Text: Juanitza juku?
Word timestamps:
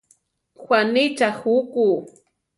Juanitza 0.63 1.27
juku? 1.37 1.87